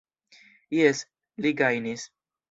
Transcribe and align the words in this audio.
Jes, 0.77 1.01
li 1.45 1.51
gajnis. 1.59 2.07